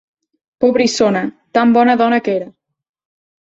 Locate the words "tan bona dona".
1.59-2.19